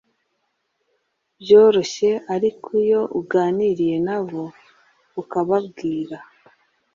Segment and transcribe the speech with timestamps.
[1.41, 4.43] byoroshye ariko iyo uganiriye na bo
[5.21, 6.17] ukababwira